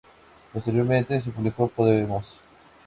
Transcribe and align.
Posteriormente 0.51 1.21
se 1.21 1.29
publicó 1.29 1.67
"Podemos! 1.67 2.39